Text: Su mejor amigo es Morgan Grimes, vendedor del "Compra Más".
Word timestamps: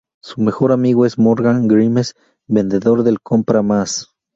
Su 0.19 0.41
mejor 0.41 0.71
amigo 0.71 1.05
es 1.05 1.19
Morgan 1.19 1.67
Grimes, 1.67 2.15
vendedor 2.47 3.03
del 3.03 3.21
"Compra 3.21 3.61
Más". 3.61 4.07